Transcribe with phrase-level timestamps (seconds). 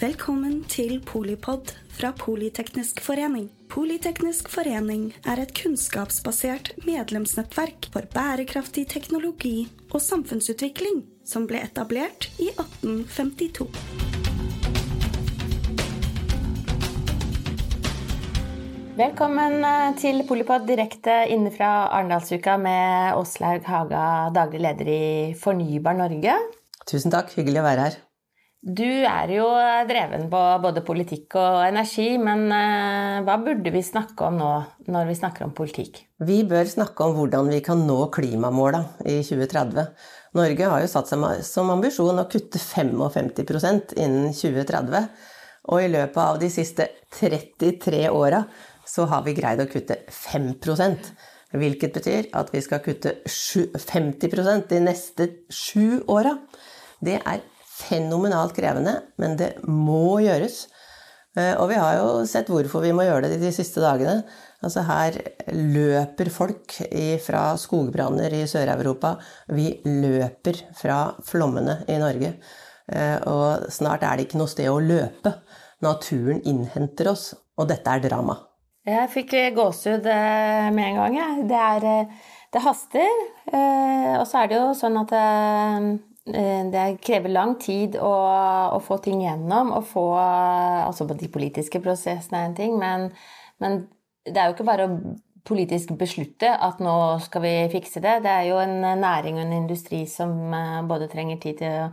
[0.00, 3.50] Velkommen til Polipod fra Politeknisk forening.
[3.68, 12.48] Politeknisk forening er et kunnskapsbasert medlemsnettverk for bærekraftig teknologi og samfunnsutvikling som ble etablert i
[12.48, 13.68] 1852.
[19.04, 25.02] Velkommen eh, til Polipod direkte inne fra Arendalsuka med Åslaug Haga, daglig leder i
[25.36, 26.40] Fornybar Norge.
[26.88, 28.06] Tusen takk, hyggelig å være her.
[28.60, 29.46] Du er jo
[29.88, 34.48] dreven på både politikk og energi, men eh, hva burde vi snakke om nå
[34.92, 36.02] når vi snakker om politikk?
[36.28, 39.86] Vi bør snakke om hvordan vi kan nå klimamåla i 2030.
[40.36, 45.08] Norge har jo satt seg som ambisjon å kutte 55% innen 2030.
[45.72, 48.42] Og i løpet av de siste 33 åra
[48.84, 51.12] så har vi greid å kutte 5%
[51.50, 56.36] Hvilket betyr at vi skal kutte 50% de neste sju åra.
[57.02, 57.40] Det er
[57.80, 60.62] fenomenalt krevende, men det må gjøres.
[61.38, 64.22] Eh, og vi har jo sett hvorfor vi må gjøre det de siste dagene.
[64.60, 65.16] Altså her
[65.56, 66.74] løper folk
[67.24, 69.14] fra skogbranner i Sør-Europa.
[69.56, 72.34] Vi løper fra flommene i Norge.
[72.90, 75.34] Eh, og snart er det ikke noe sted å løpe.
[75.84, 78.36] Naturen innhenter oss, og dette er drama.
[78.88, 81.46] Jeg fikk eh, gåsehud eh, med en gang, jeg.
[81.50, 81.94] Det,
[82.52, 83.26] det haster.
[83.50, 85.14] Og så er det jo sånn at
[86.26, 88.12] det krever lang tid å,
[88.76, 89.72] å få ting gjennom.
[89.72, 93.08] Å få Altså de politiske prosessene er en ting, men,
[93.62, 93.82] men
[94.26, 95.00] det er jo ikke bare å
[95.46, 98.20] politisk beslutte at nå skal vi fikse det.
[98.24, 100.52] Det er jo en næring og en industri som
[100.88, 101.90] både trenger tid til å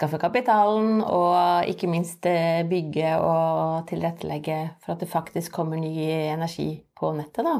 [0.00, 5.92] skaffe kapitalen og ikke minst eh, bygge og tilrettelegge for at det faktisk kommer ny
[6.32, 6.70] energi
[7.00, 7.58] på nettet, da.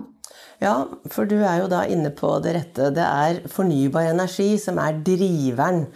[0.60, 0.74] Ja,
[1.10, 2.90] for du er jo da inne på det rette.
[2.94, 5.86] Det er fornybar energi som er driveren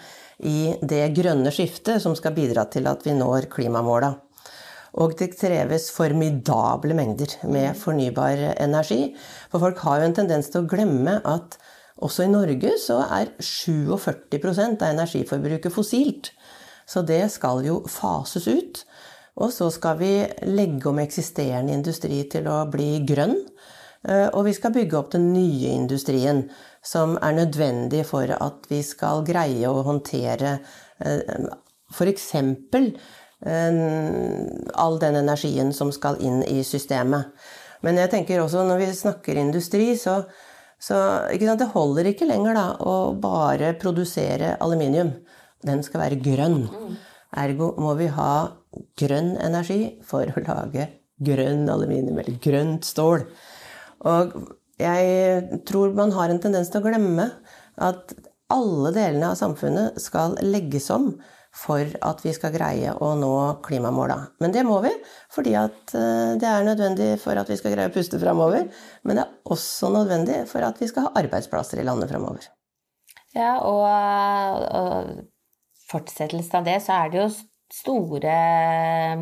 [0.45, 4.15] i det grønne skiftet som skal bidra til at vi når klimamåla.
[5.03, 9.15] Og det kreves formidable mengder med fornybar energi.
[9.51, 11.59] For folk har jo en tendens til å glemme at
[12.05, 16.33] også i Norge så er 47% av energiforbruket fossilt.
[16.87, 18.85] Så det skal jo fases ut.
[19.43, 20.13] Og så skal vi
[20.47, 23.35] legge om eksisterende industri til å bli grønn.
[24.07, 26.45] Eh, og vi skal bygge opp den nye industrien
[26.85, 30.59] som er nødvendig for at vi skal greie å håndtere
[31.01, 32.31] f.eks.
[33.45, 33.79] Eh,
[34.85, 37.35] all den energien som skal inn i systemet.
[37.85, 40.23] Men jeg tenker også når vi snakker industri, så
[40.85, 40.97] så
[41.33, 45.15] det holder ikke lenger da, å bare produsere aluminium.
[45.65, 46.67] Den skal være grønn.
[47.41, 48.33] Ergo må vi ha
[48.99, 50.89] grønn energi for å lage
[51.25, 53.27] grønn aluminium, eller grønt stål.
[54.11, 54.35] Og
[54.81, 57.29] jeg tror man har en tendens til å glemme
[57.83, 58.15] at
[58.53, 61.15] alle delene av samfunnet skal legges om
[61.55, 64.17] for at vi skal greie å nå klimamåla.
[64.43, 64.91] Men det må vi,
[65.33, 68.67] fordi eh, det er nødvendig for at vi skal greie å puste framover.
[69.07, 72.51] Men det er også nødvendig for at vi skal ha arbeidsplasser i landet framover.
[73.35, 73.87] Ja, og,
[74.81, 75.15] og
[75.95, 77.29] fortsettelse av det, så er det jo
[77.75, 78.37] store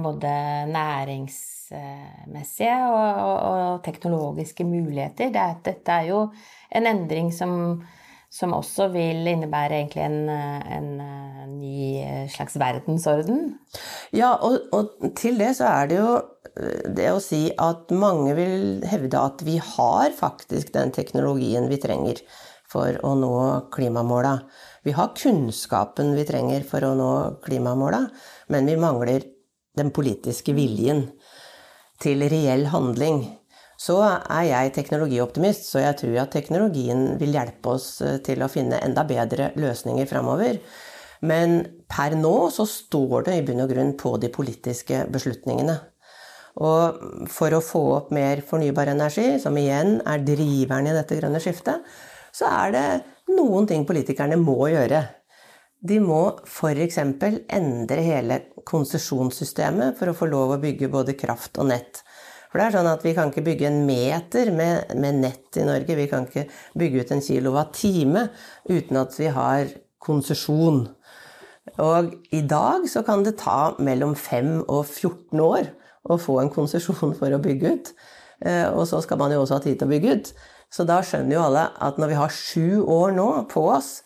[0.03, 0.33] både
[0.73, 5.33] næringsmessige og, og, og teknologiske muligheter.
[5.33, 6.21] Det, dette er jo
[6.75, 7.53] en endring som
[8.33, 12.01] som også vil innebære egentlig en, en, en ny
[12.33, 13.59] slags verdensorden.
[14.17, 16.15] Ja, og, og, til det så er det jo
[16.57, 21.81] eh, det å si at mange vil hevde at vi har faktisk den teknologien vi
[21.83, 22.25] trenger
[22.73, 23.35] for å nå
[23.75, 24.39] klimamåla.
[24.83, 27.13] Vi har kunnskapen vi trenger for å nå
[27.45, 28.03] klimamåla,
[28.51, 29.29] men vi mangler
[29.79, 31.07] den politiske viljen
[32.03, 33.23] til reell handling.
[33.79, 38.51] Så er jeg teknologioptimist, så jeg tror at teknologien vil hjelpe oss eh, til å
[38.51, 40.61] finne enda bedre løsninger framover.
[41.23, 45.79] Men per nå så står det i bunn og grunn på de politiske beslutningene.
[46.63, 51.41] Og for å få opp mer fornybar energi, som igjen er driveren i dette grønne
[51.43, 51.87] skiftet,
[52.35, 52.87] så er det
[53.31, 55.03] noen ting politikerne må gjøre.
[55.83, 56.99] De må f.eks.
[56.99, 58.39] endre hele
[58.69, 62.03] konsesjonssystemet for å få lov å bygge både kraft og nett.
[62.53, 65.65] For det er sånn at vi kan ikke bygge en meter med, med nett i
[65.67, 65.97] Norge.
[65.97, 66.45] Vi kan ikke
[66.79, 68.27] bygge ut en kilowattime
[68.69, 69.73] uten at vi har
[70.03, 70.85] konsesjon.
[71.81, 75.71] Og i dag så kan det ta mellom 5 og 14 år
[76.13, 77.93] å få en konsesjon for å bygge ut.
[78.45, 80.33] Eh, og så skal man jo også ha tid til å bygge ut.
[80.73, 83.99] Så da skjønner jo alle at når vi har sju år nå på oss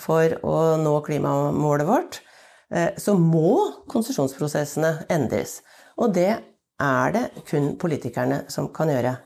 [0.00, 2.20] for å nå klimamålet vårt,
[2.70, 5.60] eh, så må konsesjonsprosessene endres.
[5.98, 6.30] Og det
[6.82, 9.16] er det kun politikerne som kan gjøre.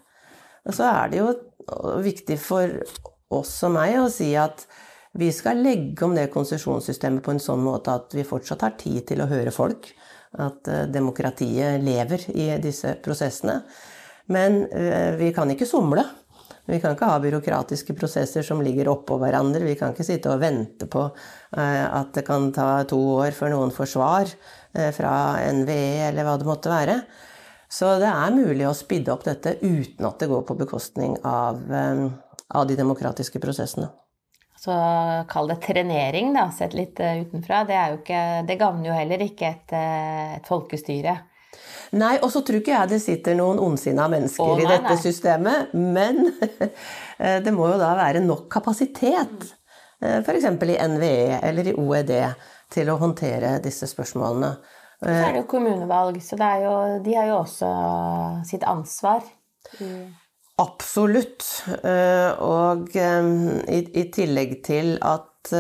[0.67, 1.29] Og så er det jo
[2.03, 2.73] viktig for
[3.37, 4.65] oss og meg å si at
[5.17, 9.07] vi skal legge om det konsesjonssystemet på en sånn måte at vi fortsatt har tid
[9.09, 9.93] til å høre folk.
[10.37, 13.63] at demokratiet lever i disse prosessene.
[14.29, 14.67] Men
[15.17, 16.03] vi kan ikke somle.
[16.67, 19.63] Vi kan ikke ha byråkratiske prosesser som ligger oppå hverandre.
[19.65, 21.05] Vi kan ikke sitte og vente på
[21.55, 24.33] at det kan ta to år før noen får svar
[24.97, 25.13] fra
[25.55, 26.97] NVE eller hva det måtte være.
[27.71, 31.63] Så det er mulig å spidde opp dette uten at det går på bekostning av,
[31.67, 33.89] av de demokratiske prosessene.
[34.57, 34.75] Så
[35.29, 37.63] kall det trenering, da, sett litt utenfra.
[37.69, 39.75] Det, ikke, det gagner jo heller ikke et,
[40.41, 41.19] et folkestyre.
[41.95, 44.95] Nei, og så tror ikke jeg det sitter noen ondsinna mennesker Å, nei, i dette
[44.95, 45.03] nei.
[45.03, 45.75] systemet.
[45.77, 46.23] Men
[47.45, 49.47] det må jo da være nok kapasitet,
[50.01, 50.49] f.eks.
[50.51, 52.13] i NVE eller i OED,
[52.75, 54.57] til å håndtere disse spørsmålene.
[54.99, 57.71] Så er det jo kommunevalg, så jo, de har jo også
[58.49, 59.23] sitt ansvar.
[60.59, 61.45] Absolutt.
[62.43, 65.53] Og i tillegg til at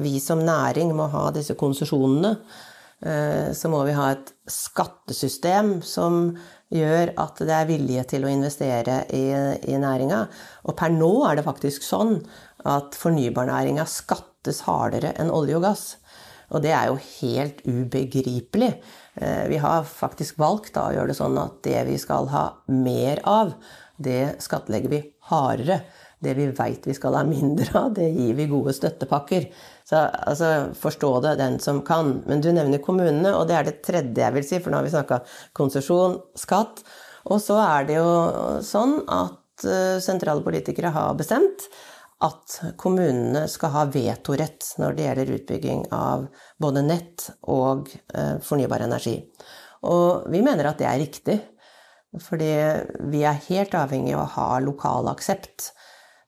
[0.00, 6.34] vi som næring må ha disse konsesjonene, Eh, så må vi ha et skattesystem som
[6.68, 9.24] gjør at det er vilje til å investere i,
[9.72, 10.18] i næringa.
[10.68, 12.18] Og per nå er det faktisk sånn
[12.68, 15.86] at fornybarnæringa skattes hardere enn olje og gass.
[16.50, 18.72] Og det er jo helt ubegripelig.
[19.14, 22.44] Eh, vi har faktisk valgt da, å gjøre det sånn at det vi skal ha
[22.74, 23.54] mer av,
[24.00, 25.82] det skattlegger vi hardere.
[26.20, 29.46] Det vi veit vi skal ha mindre av, det gir vi gode støttepakker.
[29.88, 32.18] Så altså, forstå det, den som kan.
[32.28, 34.88] Men du nevner kommunene, og det er det tredje jeg vil si, for nå har
[34.88, 35.22] vi snakka
[35.56, 36.82] konsesjon, skatt.
[37.30, 38.10] Og så er det jo
[38.64, 41.68] sånn at uh, sentrale politikere har bestemt
[42.20, 46.26] at kommunene skal ha vetorett når det gjelder utbygging av
[46.60, 49.16] både nett og uh, fornybar energi.
[49.88, 51.38] Og vi mener at det er riktig.
[52.18, 52.50] Fordi
[53.12, 55.70] vi er helt avhengig av å ha lokal aksept.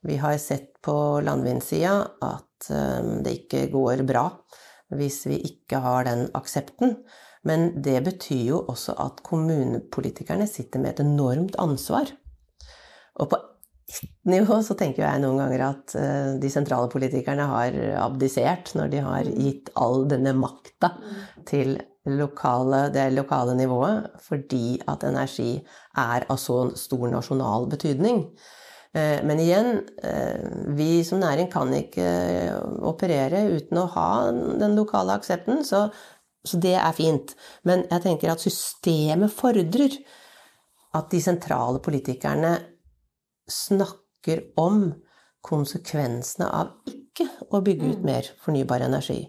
[0.03, 1.95] Vi har sett på landvindsida
[2.27, 4.29] at Eh, det ikke går bra
[4.93, 6.99] hvis vi ikke har den aksepten.
[7.49, 12.13] Men det betyr jo også at kommunepolitikerne sitter med et enormt ansvar.
[13.19, 13.39] Og på
[13.93, 18.93] ett nivå så tenker jeg noen ganger at eh, de sentrale politikerne har abdisert når
[18.93, 20.93] de har gitt all denne makta
[21.49, 25.55] til lokale, det lokale nivået, fordi at energi
[25.99, 28.27] er av så stor nasjonal betydning.
[28.93, 30.41] Eh, men igjen, eh,
[30.77, 34.09] vi som næring kan ikke eh, operere uten å ha
[34.61, 35.87] den lokale aksepten, så,
[36.45, 37.33] så det er fint.
[37.65, 39.97] Men jeg tenker at systemet fordrer
[40.93, 42.53] at de sentrale politikerne
[43.49, 44.91] snakker om
[45.43, 48.07] konsekvensene av ikke å bygge ut mm.
[48.07, 49.23] mer fornybar energi.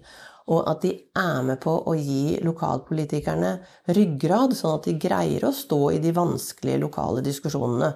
[0.51, 3.53] Og at de er med på å gi lokalpolitikerne
[3.95, 7.93] ryggrad, sånn at de greier å stå i de vanskelige lokale diskusjonene.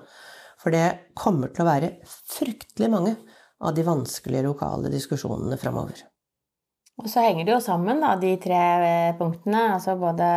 [0.58, 3.16] For det kommer til å være fryktelig mange
[3.62, 6.04] av de vanskelige lokale diskusjonene framover.
[6.98, 9.76] Og så henger det jo sammen, da, de tre eh, punktene.
[9.76, 10.28] Altså både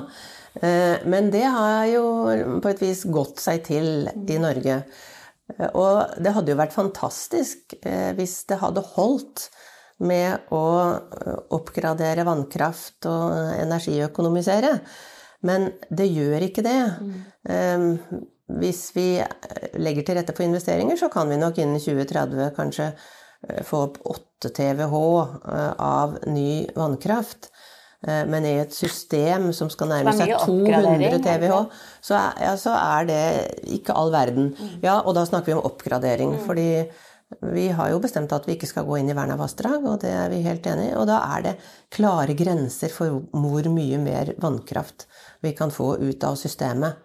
[0.57, 2.03] Men det har jo
[2.63, 4.79] på et vis gått seg til i Norge.
[5.77, 7.75] Og det hadde jo vært fantastisk
[8.17, 9.43] hvis det hadde holdt
[10.05, 10.63] med å
[10.93, 14.73] øh, oppgradere vannkraft og energiøkonomisere.
[15.47, 16.79] Men det gjør ikke det.
[16.97, 17.93] Mm.
[18.57, 19.19] Hvis vi
[19.77, 22.87] legger til rette for investeringer, så kan vi nok innen 2030 kanskje
[23.67, 24.97] få opp 8 TWh
[25.77, 27.51] av ny vannkraft.
[28.07, 31.69] Men i et system som skal nærme seg 200 TWh,
[32.01, 33.21] så er, ja, så er det
[33.77, 34.51] ikke all verden.
[34.57, 34.73] Mm.
[34.85, 36.35] Ja, og da snakker vi om oppgradering.
[36.37, 36.43] Mm.
[36.49, 36.69] fordi
[37.41, 40.13] vi har jo bestemt at vi ikke skal gå inn i verna vassdrag, og det
[40.15, 40.95] er vi helt enig i.
[40.95, 41.55] Og da er det
[41.93, 45.07] klare grenser for hvor mye mer vannkraft
[45.43, 47.03] vi kan få ut av systemet.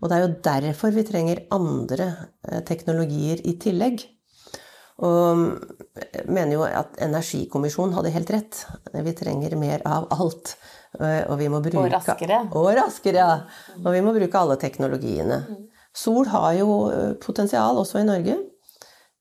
[0.00, 2.08] Og det er jo derfor vi trenger andre
[2.48, 4.02] eh, teknologier i tillegg.
[5.06, 5.46] Og
[5.96, 8.62] jeg mener jo at Energikommisjonen hadde helt rett.
[8.92, 10.56] Vi trenger mer av alt.
[10.98, 12.42] Eh, og vi må bruke Og raskere.
[12.58, 13.76] Og raskere, ja.
[13.84, 15.44] Og vi må bruke alle teknologiene.
[15.46, 15.66] Mm.
[15.96, 18.40] Sol har jo eh, potensial også i Norge.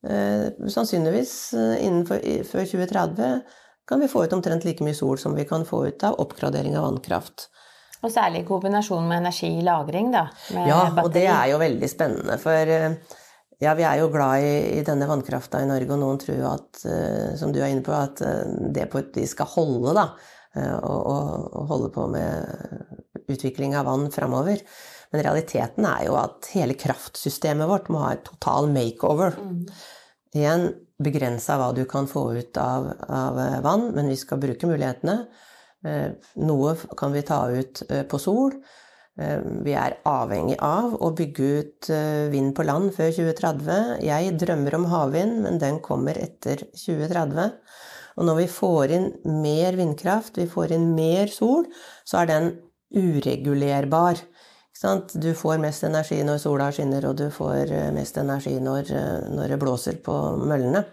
[0.07, 3.41] Eh, sannsynligvis eh, innenfor, før 2030
[3.89, 6.77] kan vi få ut omtrent like mye sol som vi kan få ut av oppgradering
[6.79, 7.49] av vannkraft.
[7.99, 10.29] Og særlig i kombinasjon med energilagring, da.
[10.55, 11.03] ja, batteri.
[11.03, 12.37] og det er jo veldig spennende.
[12.39, 13.17] For eh,
[13.59, 16.83] ja, vi er jo glad i, i denne vannkrafta i Norge, og noen tror at,
[17.35, 18.21] som du er inne på, at
[18.71, 20.13] det på et vis skal holde, da.
[20.57, 21.09] Uh, og,
[21.53, 24.63] og, holde på med utvikling av vann framover.
[25.13, 29.37] Men realiteten er jo at hele kraftsystemet vårt må ha et total makeover.
[29.39, 29.63] Mm.
[30.37, 30.67] Igjen
[31.01, 35.23] begrensa hva du kan få ut av, av, vann, men vi skal bruke mulighetene.
[36.43, 38.57] Noe kan vi ta ut på sol.
[39.19, 43.99] Eh, vi er avhengig av å bygge ut eh, vind på land før 2030.
[44.05, 47.51] Jeg drømmer om havvind, men den kommer etter 2030.
[48.19, 49.09] Og når vi får inn
[49.43, 51.67] mer vindkraft, vi får inn mer sol,
[52.07, 52.49] så er den
[52.95, 54.21] uregulerbar.
[55.13, 58.93] Du får mest energi når sola skinner, og du får eh, mest energi når,
[59.33, 60.85] når det blåser på møllene.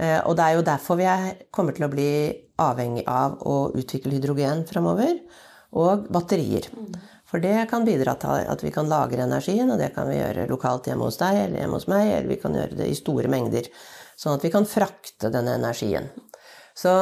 [0.00, 1.06] Og det er jo derfor vi
[1.52, 2.12] kommer til å bli
[2.56, 5.18] avhengig av å utvikle hydrogen framover,
[5.76, 6.70] og batterier.
[6.72, 6.94] Mm.
[7.30, 10.48] For det kan bidra til at vi kan lagre energien, og det kan vi gjøre
[10.50, 13.30] lokalt hjemme hos deg eller hjemme hos meg, eller vi kan gjøre det i store
[13.30, 13.68] mengder.
[14.18, 16.10] Sånn at vi kan frakte denne energien.
[16.80, 16.92] Så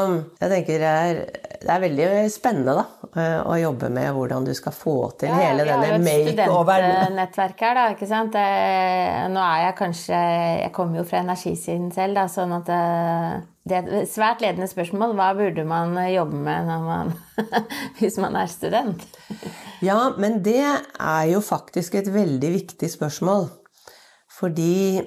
[0.40, 1.18] jeg tenker det er,
[1.62, 5.36] det er veldig spennende da, eh, å jobbe med hvordan du skal få til ja,
[5.38, 6.32] hele denne makeoveren.
[6.34, 7.84] Vi har jo et studentnettverk her, da.
[7.94, 8.38] ikke sant?
[9.34, 10.22] Nå er jeg kanskje
[10.64, 13.36] Jeg kommer jo fra energisiden selv, da, sånn at eh,
[13.68, 15.14] det er et svært ledende spørsmål.
[15.18, 17.14] Hva burde man jobbe med man,
[18.00, 19.04] hvis man er student?
[19.84, 23.46] Ja, men det er jo faktisk et veldig viktig spørsmål.
[24.38, 25.04] Fordi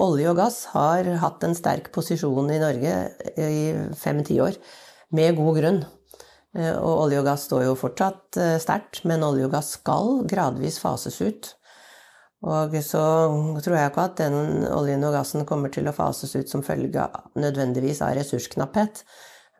[0.00, 2.94] olje og gass har hatt en sterk posisjon i Norge
[3.36, 3.62] i
[3.98, 4.58] fem-ti år.
[5.14, 5.78] Med god grunn.
[6.56, 10.22] Eh, og olje og gass står jo fortsatt øh, sterkt, men olje og gass skal
[10.28, 11.54] gradvis fases ut.
[12.48, 13.02] Og så
[13.64, 17.08] tror jeg ikke at den oljen og gassen kommer til å fases ut som følge
[17.34, 19.02] nødvendigvis av ressursknapphet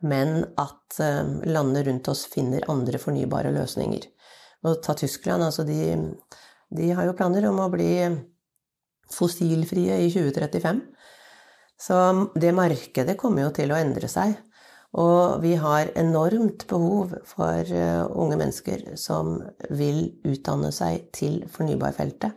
[0.01, 4.07] men at eh, landene rundt oss finner andre fornybare løsninger.
[4.67, 5.95] Og ta Tyskland, altså de,
[6.75, 7.91] de har jo planer om å bli
[9.13, 10.81] fossilfrie i 2035.
[11.79, 11.97] Så
[12.35, 14.35] det markedet kommer jo til å endre seg.
[14.99, 19.35] Og vi har enormt behov for eh, unge mennesker som
[19.69, 22.33] vil utdanne seg til fornybarfeltet,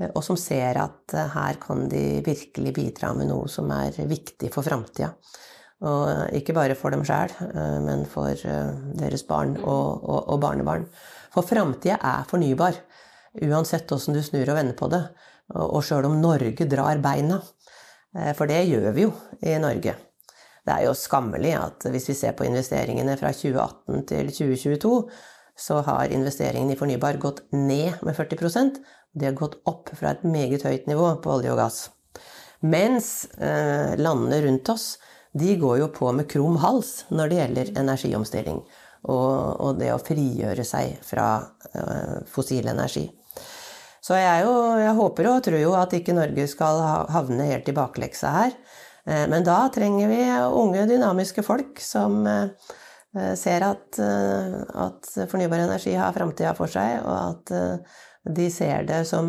[0.00, 4.48] eh, og som ser at her kan de virkelig bidra med noe som er viktig
[4.54, 5.12] for framtida.
[5.84, 10.40] Og ikke bare for dem sjæl, eh, men for eh, deres barn og, og, og
[10.40, 10.86] barnebarn.
[11.34, 12.78] For framtida er fornybar,
[13.44, 15.02] uansett åssen du snur og vender på det.
[15.52, 17.42] Og sjøl om Norge drar beina.
[18.16, 19.12] Eh, for det gjør vi jo
[19.44, 19.96] i Norge.
[20.64, 24.94] Det er jo skammelig at hvis vi ser på investeringene fra 2018 til 2022,
[25.54, 28.80] så har investeringene i fornybar gått ned med 40%
[29.14, 31.84] De har gått opp fra et meget høyt nivå på olje og gass.
[32.64, 34.96] Mens eh, landene rundt oss
[35.34, 38.60] de går jo på med krum hals når det gjelder energiomstilling.
[39.04, 41.26] Og, det å frigjøre seg fra
[41.74, 43.02] uh, fossil energi.
[44.04, 46.80] Så jeg, jo, jeg, håper og tror jo at ikke Norge skal
[47.14, 48.56] havne helt i bakleksa her.
[49.08, 50.22] Uh, men da trenger vi
[50.60, 52.72] unge, dynamiske folk som uh,
[53.38, 59.28] ser at, at, fornybar energi har framtida for seg, og at de ser det som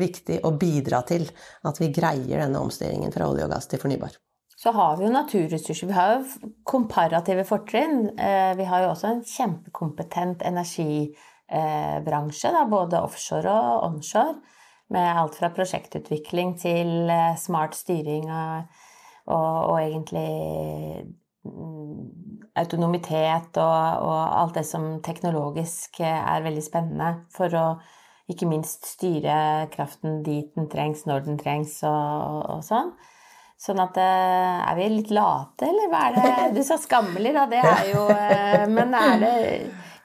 [0.00, 1.28] viktig å bidra til
[1.62, 4.18] at vi greier denne omstillingen fra olje og gass til fornybar
[4.62, 5.88] så har vi jo naturressurser.
[5.88, 8.10] Vi har jo komparative fortrinn.
[8.18, 10.42] Eh, vi har jo også en kjempekompetent
[11.50, 14.38] energibransje, både offshore og onshore.
[14.90, 18.80] Med alt fra prosjektutvikling til eh, smart styring og,
[19.30, 21.04] og, og egentlig
[21.46, 27.64] mm, autonomitet og, og, alt det som teknologisk er veldig spennende for å
[28.30, 32.90] ikke minst styre kraften dit den trengs, når den trengs og, og sånn.
[33.60, 37.44] Sånn at eh, Er vi litt late, eller hva er det Du sa skammelig, da.
[37.50, 39.34] Det er jo eh, Men er det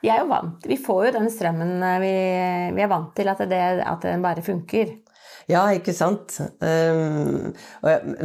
[0.06, 2.14] Vi er jo vant Vi får jo den strømmen eh, vi,
[2.76, 4.94] vi er vant til, at, det, at den bare funker.
[5.50, 6.36] Ja, ikke sant.
[6.58, 7.52] Um,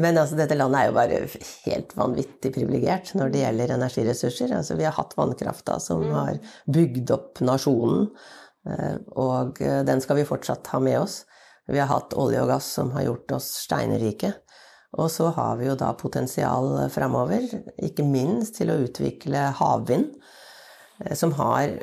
[0.02, 1.20] men altså, dette landet er jo bare
[1.68, 4.56] helt vanvittig privilegert når det gjelder energiressurser.
[4.58, 6.16] Altså, vi har hatt vannkrafta som mm.
[6.18, 6.40] har
[6.74, 8.08] bygd opp nasjonen,
[9.18, 11.22] og den skal vi fortsatt ha med oss.
[11.70, 14.34] Vi har hatt olje og gass som har gjort oss steinrike.
[15.00, 17.46] Og så har vi jo da potensial framover,
[17.80, 20.21] ikke minst til å utvikle havvind, eh,
[21.18, 21.78] som har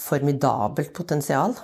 [0.00, 1.54] formidabelt potensial.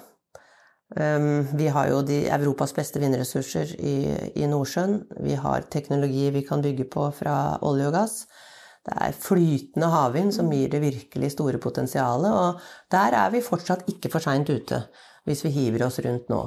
[0.96, 3.96] Ehm, vi har jo de Europas beste vindressurser i,
[4.34, 5.00] i Nordsjøen.
[5.22, 8.24] Vi har teknologi vi kan bygge på fra olje og gass.
[8.86, 13.84] Det er flytende havvind som gir det virkelig store potensialet, og der er vi fortsatt
[13.92, 14.86] ikke for seint ute
[15.28, 16.40] hvis vi hiver oss rundt nå.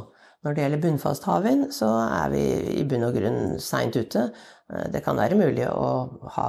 [0.44, 2.42] Når det gjelder bunnfast havvind, så er vi
[2.82, 4.26] i bunn og grunn seint ute.
[4.74, 5.90] Eh, det kan være mulig å
[6.36, 6.48] ha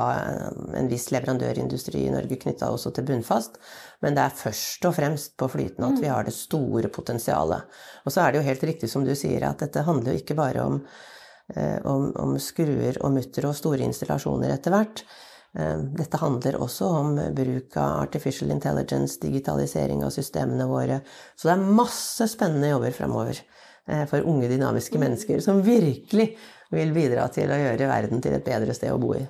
[0.77, 3.59] en viss leverandørindustri i Norge knytta også til bunnfast,
[4.05, 7.69] men det er først og fremst på flytende at vi har det store potensialet.
[8.05, 10.39] Og så er det jo helt riktig som du sier, at dette handler jo ikke
[10.39, 10.81] bare om,
[11.55, 15.05] eh, om, om skruer og mutter og store installasjoner etter hvert.
[15.59, 21.03] Eh, dette handler også om bruk av artificial intelligence, digitalisering av systemene våre.
[21.37, 23.45] Så det er masse spennende jobber fremover
[24.09, 26.31] for unge, dynamiske mennesker som virkelig
[26.73, 29.25] vil bidra til å gjøre verden til et bedre sted å bo i.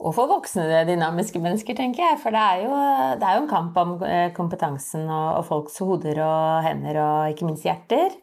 [0.00, 2.18] Og for voksne dynamiske mennesker, tenker jeg.
[2.22, 2.76] For det er jo,
[3.20, 7.34] det er jo en kamp om eh, kompetansen og, og, folks hoder og hender og
[7.34, 8.16] ikke minst hjerter.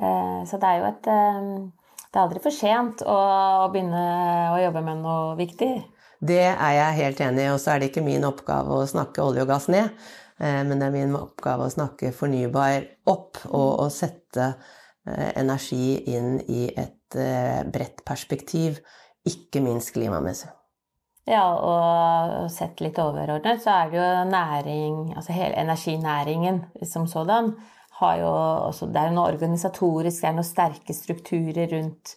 [0.00, 1.50] Eh, så det er jo et eh,
[2.12, 3.18] Det er aldri for sent å,
[3.64, 4.00] å begynne
[4.52, 5.70] å jobbe med noe viktig.
[6.22, 9.24] Det er jeg helt enig i, og så er det ikke min oppgave å snakke
[9.24, 9.90] olje og gass ned.
[10.42, 14.52] Men det er min oppgave å snakke fornybar opp og, og sette
[15.04, 18.78] energi inn i et Eh, bredt perspektiv,
[19.28, 20.48] ikke minst klimamessig.
[21.28, 27.52] Ja, og sett litt overordnet, så er det jo næring Altså hele energinæringen som sådan
[28.00, 28.30] har jo
[28.66, 32.16] også Det er noe organisatorisk, det er noen sterke strukturer rundt,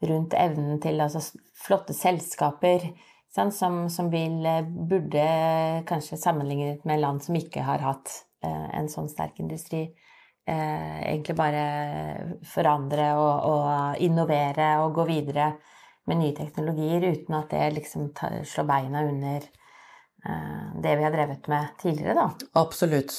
[0.00, 1.20] rundt evnen til altså
[1.66, 2.86] flotte selskaper
[3.28, 4.40] sånn, som, som, vil
[4.88, 5.28] Burde
[5.86, 9.90] kanskje sammenlignet med land som ikke har hatt eh, en sånn sterk industri
[10.46, 11.64] eh, egentlig bare
[12.46, 15.52] forandre og, og, innovere og gå videre
[16.06, 21.14] med nye teknologier uten at det liksom tar, slår beina under eh, det vi har
[21.14, 22.28] drevet med tidligere, da.
[22.62, 23.16] Absolutt.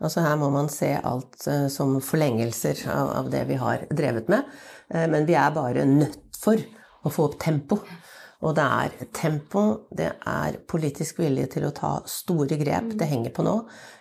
[0.00, 4.52] Altså her må man se alt eh, som forlengelser av, det vi har drevet med.
[4.92, 6.60] Eh, men vi er bare nødt for
[7.04, 7.80] å få opp tempo.
[8.40, 12.94] Og det er tempo, det er politisk vilje til å ta store grep.
[12.96, 13.56] Det henger på nå.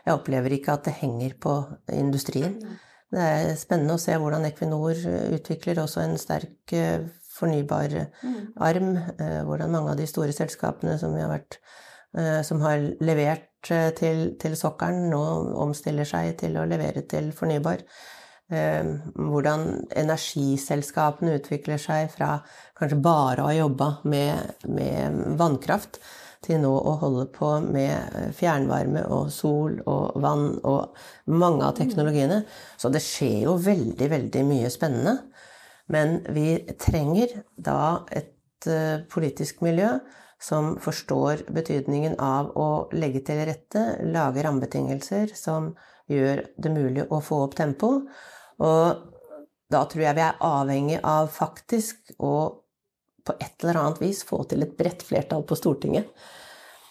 [0.05, 1.55] Jeg opplever ikke at det henger på
[1.91, 2.55] industrien.
[3.11, 5.01] Det er spennende å se hvordan Equinor
[5.35, 7.01] utvikler også en sterk eh,
[7.35, 7.95] fornybar
[8.61, 8.93] arm.
[9.17, 11.59] Eh, hvordan mange av de store selskapene som, har, vært,
[12.15, 15.19] eh, som har levert til, til sokkelen, nå
[15.65, 17.83] omstiller seg til å levere til fornybar.
[18.49, 22.39] Eh, hvordan energiselskapene utvikler seg fra
[22.79, 25.99] kanskje bare å ha jobba med, med, vannkraft,
[26.41, 30.95] til nå å holde på med fjernvarme og sol og vann og
[31.29, 32.39] mange av teknologiene.
[32.79, 35.17] Så det skjer jo veldig, veldig mye spennende.
[35.91, 39.97] Men vi trenger da et eh, politisk miljø
[40.39, 45.73] som forstår betydningen av å legge til rette, lage rammebetingelser som
[46.09, 47.91] gjør det mulig å få opp tempo,
[48.59, 49.05] og
[49.69, 52.33] da tror jeg vi er avhengig av faktisk å
[53.27, 56.07] på et eller annet vis få til et bredt flertall på Stortinget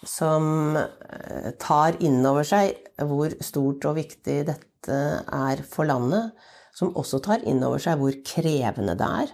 [0.07, 6.31] som eh, tar inn over seg hvor stort og viktig dette er for landet.
[6.75, 9.33] Som også tar inn over seg hvor krevende det er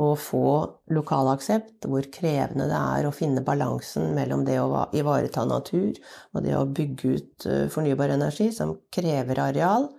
[0.00, 0.54] å få
[0.96, 5.92] lokal aksept, hvor krevende det er å finne balansen mellom det å ivareta natur
[6.32, 9.90] og det å bygge ut eh, fornybar energi, som krever areal.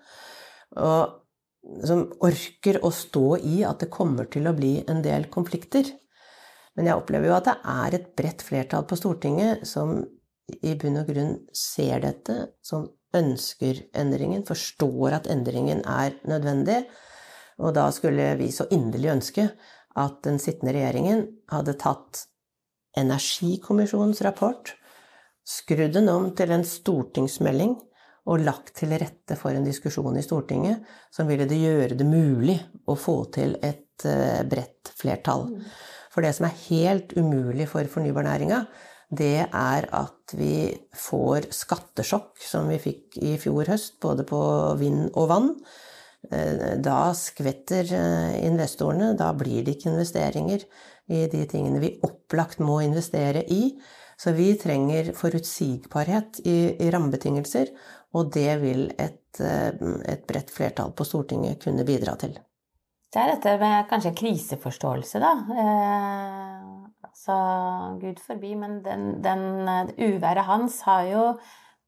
[0.82, 1.21] Og
[1.86, 5.86] som orker å stå i at det kommer til å bli en del konflikter.
[6.76, 10.00] Men jeg opplever jo at det er et bredt flertall på Stortinget som
[10.52, 16.82] i bunn og grunn ser dette, som ønsker endringen, forstår at endringen er nødvendig.
[17.62, 19.48] Og da skulle vi så inderlig ønske
[20.00, 22.26] at den sittende regjeringen hadde tatt
[22.98, 24.74] Energikommisjonens rapport,
[25.48, 27.78] skrudd den om til en stortingsmelding
[28.30, 32.60] og lagt til rette for en diskusjon i Stortinget som ville det gjøre det mulig
[32.90, 35.48] å få til et eh, bredt flertall.
[36.12, 38.66] For det som er helt umulig for fornybarnæringa,
[39.12, 44.42] det er at vi får skattesjokk, som vi fikk i fjor høst, både på
[44.80, 45.50] vind og vann.
[46.32, 50.64] Eh, da skvetter eh, investorene, da blir det ikke investeringer
[51.12, 53.74] i de tingene vi opplagt må investere i.
[54.22, 57.72] Så vi trenger forutsigbarhet i, i rammebetingelser,
[58.18, 59.72] og det vil et, eh,
[60.12, 62.38] et, bredt flertall på Stortinget kunne bidra til.
[63.12, 65.32] Det er dette med kanskje kriseforståelse, da.
[65.64, 66.70] Eh,
[67.08, 67.38] altså,
[68.02, 69.44] gud forbi, men den, den
[69.98, 71.26] uværet hans har jo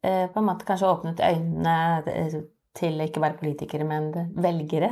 [0.04, 1.78] eh, på en måte kanskje åpnet øynene
[2.12, 2.40] eh,
[2.76, 4.92] til ikke bare politikere, men velgere.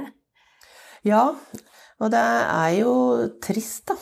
[1.07, 1.31] Ja,
[1.99, 2.93] og det er jo
[3.43, 3.99] trist, da.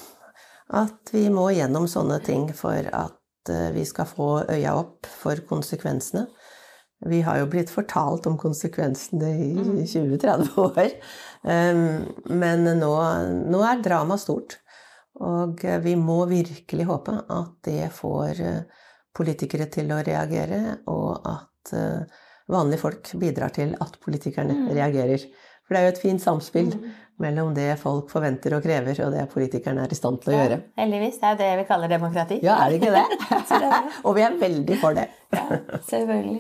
[0.70, 3.16] At vi må gjennom sånne ting for at
[3.50, 6.28] Eh, vi skal få øya opp for konsekvensene.
[7.08, 9.52] Vi har jo blitt fortalt om konsekvensene i
[9.88, 10.58] 20-30 mm.
[10.66, 10.90] år.
[12.44, 12.90] Men nå,
[13.48, 14.58] nå er dramaet stort.
[15.20, 18.84] Og vi må virkelig håpe at det får eh,
[19.16, 24.70] politikere til å reagere, og at eh, vanlige folk bidrar til at politikerne mm.
[24.78, 25.26] reagerer.
[25.66, 26.86] For det er jo et fint samspill mm.
[27.20, 30.60] Mellom det folk forventer og krever, og det politikerne er i stand til å gjøre.
[30.62, 31.18] Ja, heldigvis.
[31.20, 32.38] Det er jo det vi kaller demokrati.
[32.46, 32.94] Ja, er det ikke
[33.66, 33.82] det?
[34.08, 35.10] og vi er veldig for det.
[35.36, 36.40] ja, selvfølgelig.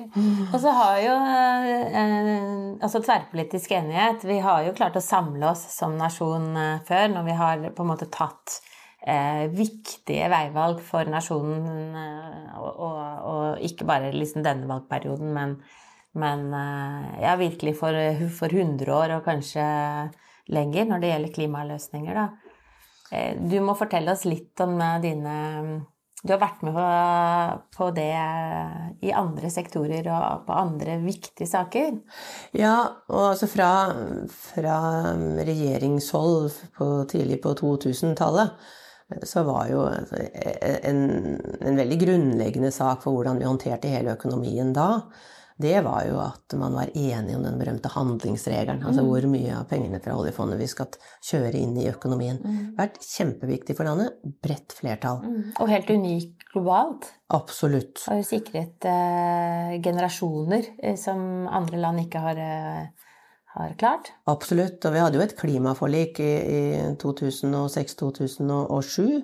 [0.53, 2.39] Og så har jo eh,
[2.79, 7.27] altså tverrpolitisk enighet Vi har jo klart å samle oss som nasjon eh, før, når
[7.27, 8.61] vi har på en måte tatt
[9.03, 15.59] eh, viktige veivalg for nasjonen, eh, og, og, og, ikke bare liksom denne valgperioden, men,
[16.19, 16.47] men
[17.21, 17.99] ja, virkelig for,
[18.39, 19.67] for 100 år og kanskje
[20.53, 22.27] lenger når det gjelder klimaløsninger, da.
[23.12, 25.38] Eh, du må fortelle oss litt om eh, dine
[26.19, 26.75] du har vært med
[27.71, 28.12] på, det
[29.07, 31.93] i andre sektorer og på andre viktige saker?
[32.59, 32.73] Ja,
[33.07, 33.69] og altså fra,
[34.27, 34.75] fra
[35.47, 38.75] regjeringshold på, tidlig på 2000-tallet
[39.25, 40.99] så var jo en,
[41.63, 44.89] en, veldig grunnleggende sak for hvordan vi håndterte hele økonomien da,
[45.60, 48.80] det var jo at man var enig om den berømte handlingsregelen.
[48.80, 49.08] Altså mm.
[49.10, 50.88] hvor mye av pengene fra oljefondet vi skal
[51.28, 52.38] kjøre inn i økonomien.
[52.39, 52.78] Mm.
[52.78, 54.10] Vært kjempeviktig for landet.
[54.43, 55.19] Bredt flertall.
[55.26, 55.41] Mm.
[55.60, 57.04] Og helt unik globalt.
[57.36, 58.06] Absolutt.
[58.08, 62.84] Har jo sikret eh, generasjoner eh, som andre land ikke har eh,
[63.60, 64.06] har klart?
[64.32, 64.86] Absolutt.
[64.86, 66.62] Og vi hadde jo et klimaforlik i, i
[67.02, 69.24] 2006-2007.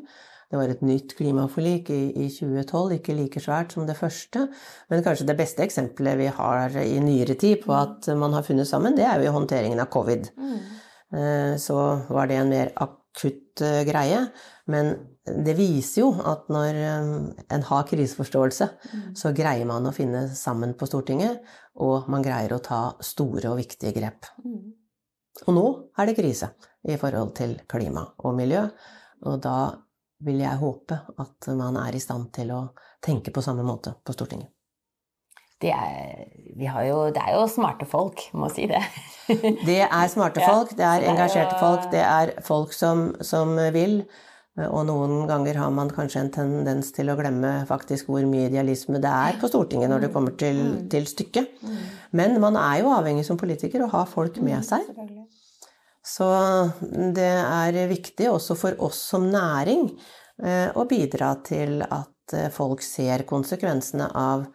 [0.51, 4.45] Det var et nytt klimaforlik i, i, 2012, ikke like svært som det første.
[4.91, 8.69] Men kanskje det beste eksempelet vi har i nyere tid på at man har funnet
[8.69, 10.29] sammen, det er jo håndteringen av covid.
[10.37, 10.59] Mm.
[11.15, 11.79] Eh, så
[12.09, 14.21] var det en mer akutt eh, greie.
[14.71, 14.93] Men
[15.25, 17.11] det viser jo at når eh,
[17.57, 19.05] en har kriseforståelse, mm.
[19.17, 21.41] så greier man å finne sammen på Stortinget,
[21.81, 24.29] og man greier å ta store og viktige grep.
[24.45, 24.75] Mm.
[25.45, 25.65] Og nå
[25.99, 26.53] er det krise
[26.87, 28.61] i forhold til klima og miljø,
[29.25, 29.57] og da
[30.23, 32.61] vil jeg håpe at man er i stand til å
[33.03, 34.51] tenke på samme måte på Stortinget.
[35.61, 36.25] Det er,
[36.83, 38.81] jo, det er jo smarte folk, må si det.
[39.69, 44.01] det er smarte folk, det er engasjerte folk, det er folk som, som vil.
[44.55, 49.01] Og noen ganger har man kanskje en tendens til å glemme faktisk hvor mye idealisme
[49.03, 50.77] det er på Stortinget når det kommer til, mm.
[50.91, 51.57] til stykket.
[51.63, 51.81] Mm.
[52.19, 54.87] Men man er jo avhengig som politiker å ha folk med seg.
[56.05, 56.27] Så
[57.15, 59.87] det er viktig også for oss som næring
[60.43, 64.45] eh, å bidra til at eh, folk ser konsekvensene av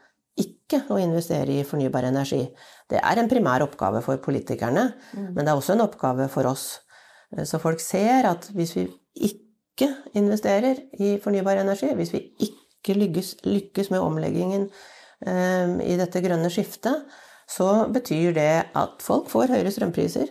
[0.41, 2.45] ikke å investere i fornybar energi.
[2.89, 4.87] Det er en primær oppgave for politikerne,
[5.17, 6.69] men det er også en oppgave for oss.
[7.35, 8.87] Eh, så folk ser at hvis vi
[9.19, 9.49] ikke
[9.81, 14.69] ikke investerer i fornybar energi, hvis vi ikke lykkes, lykkes med omleggingen
[15.27, 17.07] eh, i dette grønne skiftet,
[17.51, 20.29] så betyr det at folk får høyere strømpriser.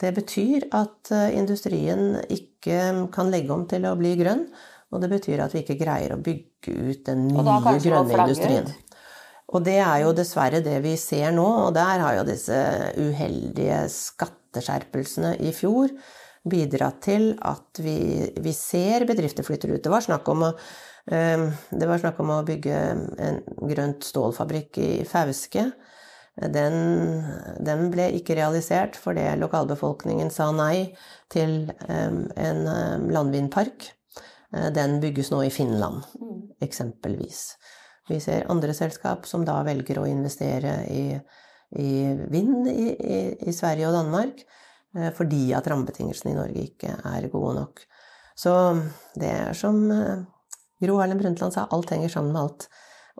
[0.00, 4.48] Det betyr at eh, industrien ikke kan legge om til å bli grønn.
[4.94, 8.68] Og det betyr at vi ikke greier å bygge ut den nye grønne industrien.
[9.54, 12.56] Og det er jo dessverre det vi ser nå, og der har jo disse
[12.96, 15.92] uheldige skatteskjerpelsene i fjor
[16.48, 17.96] bidratt til at vi,
[18.40, 19.82] vi ser bedrifter flytter ut.
[19.84, 20.50] Det var snakk om å
[21.12, 22.80] ehm, det var snakk om å bygge
[23.28, 25.68] en grønt stålfabrikk i Fauske.
[26.34, 26.74] Den,
[27.62, 30.88] den, ble ikke realisert fordi lokalbefolkningen sa nei
[31.30, 32.64] til en
[33.14, 33.86] landvindpark.
[34.54, 36.02] Eh, den bygges nå i Finland,
[36.62, 37.46] eksempelvis.
[38.08, 41.06] Vi ser andre selskap som da velger å investere i,
[41.80, 41.92] i
[42.30, 44.44] vind i, i, i Sverige og Danmark.
[44.96, 47.84] Eh, fordi at rammebetingelsene i Norge ikke er gode nok.
[48.38, 48.52] Så
[49.18, 50.24] det er som eh,
[50.84, 52.68] Gro Harlem Brundtland sa, alt henger sammen med alt.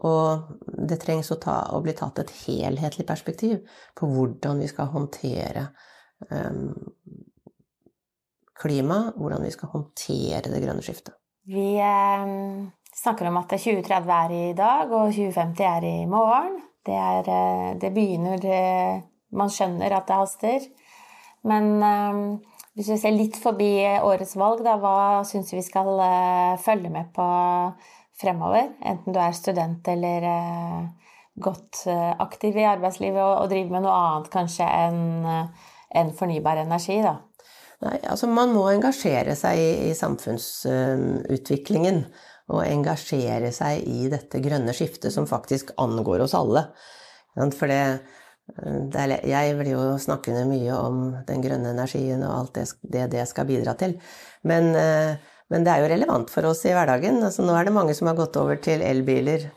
[0.02, 0.48] Og
[0.88, 3.60] det trengs å, ta, å, bli tatt et helhetlig perspektiv
[3.94, 5.68] på hvordan vi skal håndtere
[6.30, 6.72] um,
[8.58, 11.14] klima, hvordan vi skal håndtere det grønne skiftet.
[11.46, 16.58] Vi um, snakker om at 2030 er i dag, og 2050 er i morgen.
[16.84, 17.28] Det, er,
[17.80, 18.42] det begynner
[19.32, 20.66] Man skjønner at det haster.
[21.46, 22.24] Men um,
[22.74, 26.00] hvis vi ser litt forbi årets valg, da, hva syns vi skal
[26.64, 27.26] følge med på
[28.20, 28.64] fremover?
[28.84, 30.82] Enten du er student eller uh,
[31.34, 35.00] godt uh, aktiv i arbeidslivet og, driver med noe annet kanskje enn
[35.94, 37.14] en fornybar energi, da.
[37.84, 42.04] Nei, altså man må engasjere seg i, i samfunnsutviklingen.
[42.52, 46.66] Og engasjere seg i dette grønne skiftet som faktisk angår oss alle.
[47.56, 47.78] For det
[49.00, 53.24] er, jeg vil jo snakke mye om den grønne energien og alt det det, det
[53.30, 53.96] skal bidra til.
[54.44, 55.16] Men, eh,
[55.52, 57.20] men, det er jo relevant for oss i hverdagen.
[57.22, 59.48] Altså, nå er det mange som har gått over til elbiler.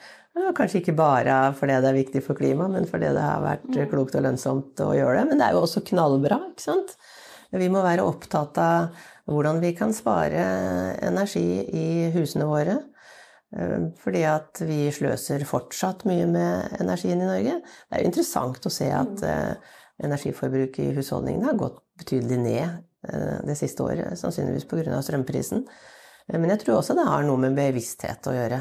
[0.58, 3.86] Kanskje ikke bare fordi det er viktig for klimaet, men fordi det har vært mm.
[3.94, 5.30] klokt og lønnsomt å gjøre det.
[5.32, 6.94] Men det er jo også knallbra, ikke sant?
[7.56, 10.44] Vi må være opptatt av hvordan vi kan spare
[11.08, 12.78] energi i husene våre.
[13.56, 17.58] Eh, fordi at vi sløser fortsatt mye med energien i Norge.
[17.64, 19.28] Det er jo interessant å se at mm.
[19.32, 25.02] eh, energiforbruket i husholdningene har gått betydelig ned det siste året, sannsynligvis pga.
[25.06, 25.62] strømprisen.
[26.34, 28.60] Men jeg tror også det har noe med bevissthet å gjøre.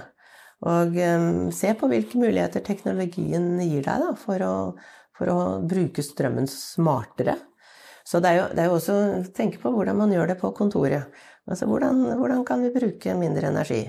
[0.66, 4.54] Og um, se på hvilke muligheter teknologien gir deg da, for, å,
[5.16, 7.36] for å bruke strømmen smartere.
[8.06, 10.38] Så det er, jo, det er jo også å tenke på hvordan man gjør det
[10.40, 11.10] på kontoret.
[11.46, 13.82] Altså hvordan, hvordan kan vi bruke mindre energi?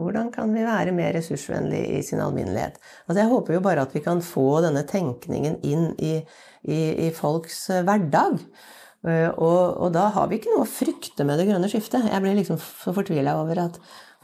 [0.00, 2.78] Hvordan kan vi være mer ressursvennlig i sin alminnelighet?
[3.06, 6.14] Altså jeg håper jo bare at vi kan få denne tenkningen inn i,
[6.64, 8.38] i, i folks eh, hverdag.
[9.02, 12.06] Eh, og, og, da har vi ikke noe å frykte med det grønne skiftet.
[12.06, 13.78] Jeg blir liksom så fortvila over at,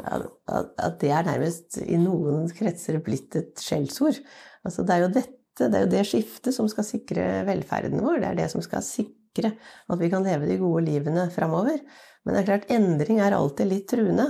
[0.07, 4.21] at, at, det er nærmest i noen kretser blitt et skjellsord.
[4.67, 8.21] Altså det er jo dette, det er jo det skiftet som skal sikre velferden vår.
[8.23, 11.83] Det er det som skal sikre at vi kan leve de gode livene framover.
[12.23, 14.29] Men det er klart, endring er alltid litt truende.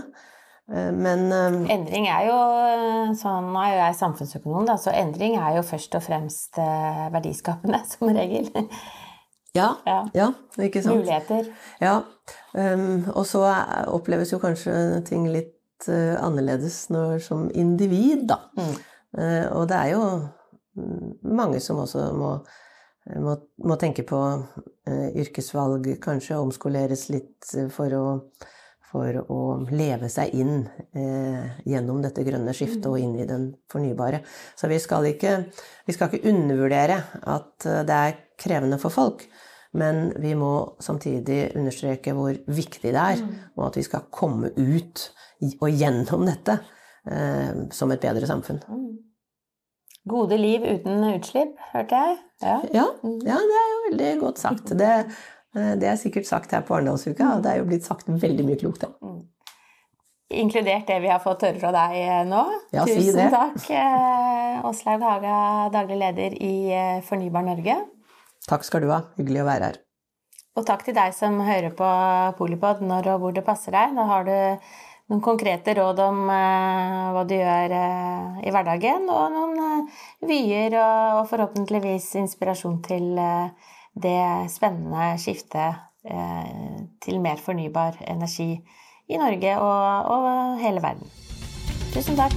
[0.72, 2.38] Eh, men eh, Endring er jo
[3.20, 7.82] sånn Nå er jo jeg samfunnsøkonom, da, så endring er jo først og fremst verdiskapende,
[7.92, 8.48] som regel.
[9.58, 10.30] Ja, ja.
[10.62, 11.02] ikke sant.
[11.02, 11.48] Muligheter.
[11.82, 12.00] Ja.
[12.52, 13.44] Um, og så
[13.92, 14.74] oppleves jo kanskje
[15.08, 18.40] ting litt uh, annerledes når, som individ, da.
[18.58, 18.74] Mm.
[19.18, 20.02] Uh, og det er jo
[20.78, 22.34] mm, mange som også må,
[23.24, 28.06] må, må tenke på uh, yrkesvalg, kanskje omskoleres litt for å
[28.88, 30.62] for å leve seg inn
[30.96, 34.22] eh, gjennom dette grønne skiftet og inn i den fornybare.
[34.56, 35.34] Så vi skal, ikke,
[35.84, 36.96] vi skal ikke undervurdere
[37.28, 39.26] at det er krevende for folk.
[39.76, 43.20] Men vi må samtidig understreke hvor viktig det er,
[43.56, 45.08] og at vi skal komme ut
[45.60, 46.56] og gjennom dette
[47.06, 48.62] eh, som et bedre samfunn.
[50.08, 52.20] Gode liv uten utslipp, hørte jeg.
[52.40, 52.60] Ja.
[52.72, 54.72] Ja, ja, det er jo veldig godt sagt.
[54.78, 54.92] Det,
[55.56, 58.46] Eh, det er sikkert sagt her på Arendalsuka, og det er jo blitt sagt veldig
[58.46, 58.84] mye klokt.
[58.84, 58.92] Ja.
[59.02, 59.26] Mm.
[60.38, 62.42] Inkludert det vi har fått høre fra deg eh, nå.
[62.76, 65.38] Ja, Tusen si takk, eh, Åslaug Haga,
[65.72, 66.56] daglig leder i
[67.08, 67.78] Fornybar Norge.
[68.48, 69.02] Takk skal du ha.
[69.18, 69.80] Hyggelig å være her.
[70.58, 71.88] Og takk til deg som hører på
[72.38, 73.92] Polipod når og hvor det passer deg.
[73.94, 74.34] Nå har du
[75.08, 77.74] noen konkrete råd om hva du gjør
[78.42, 79.86] i hverdagen, og noen
[80.28, 83.06] vyer og, forhåpentligvis inspirasjon til
[83.98, 88.52] det spennende skiftet eh, til mer fornybar energi
[89.08, 91.08] i Norge og, og hele verden.
[91.94, 92.36] Tusen takk.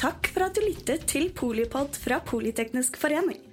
[0.00, 3.51] Takk for at du lyttet til Polipod fra Politeknisk forening.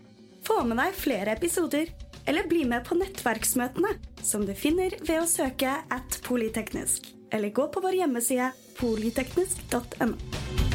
[0.49, 1.91] Få med deg flere episoder,
[2.25, 3.91] eller bli med på nettverksmøtene,
[4.25, 10.68] som du finner ved å søke at polyteknisk, eller gå på vår hjemmeside polyteknisk.no.